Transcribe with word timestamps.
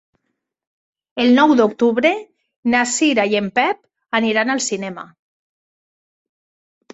El 1.23 1.27
nou 1.39 1.51
d'octubre 1.59 2.11
na 2.75 2.81
Cira 2.93 3.27
i 3.35 3.37
en 3.41 3.51
Pep 3.59 4.19
aniran 4.21 4.55
al 4.55 4.63
cinema. 4.71 5.05